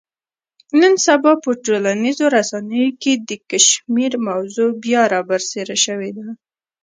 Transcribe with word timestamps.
نن 0.79 0.93
سبا 1.05 1.31
په 1.43 1.49
ټولنیزو 1.65 2.25
رسنیو 2.37 2.87
کې 3.01 3.13
د 3.29 3.31
کشمیر 3.51 4.13
موضوع 4.27 4.69
بیا 4.83 5.03
را 5.11 5.21
برسېره 5.29 5.77
شوې 5.85 6.11
ده. 6.17 6.27